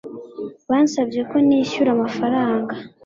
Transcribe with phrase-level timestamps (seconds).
[0.69, 2.73] bansabye ko nishyura amafaranga